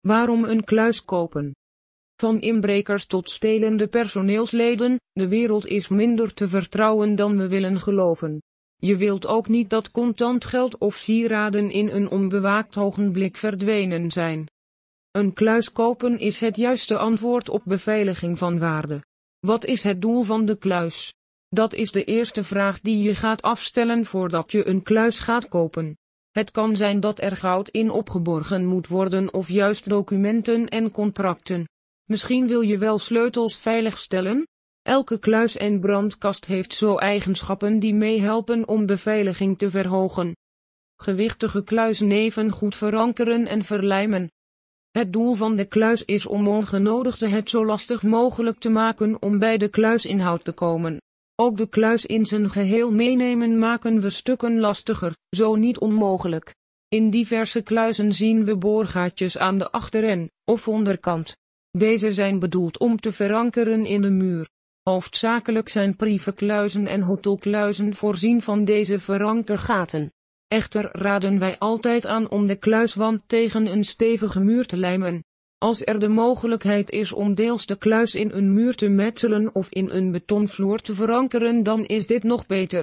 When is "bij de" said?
49.38-49.68